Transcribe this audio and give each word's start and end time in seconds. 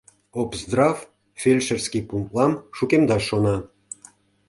Обздрав 0.41 0.97
фельдшерский 1.41 2.03
пунктлам 2.09 2.51
шукемдаш 2.77 3.23
шона. 3.29 3.55